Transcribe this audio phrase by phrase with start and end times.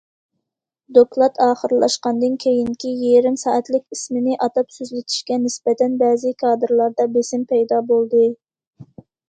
[0.97, 8.27] دوكلات ئاخىرلاشقاندىن كېيىنكى يېرىم سائەتلىك ئىسمىنى ئاتاپ سۆزلىتىشكە نىسبەتەن بەزى كادىرلاردا بېسىم پەيدا بولدى.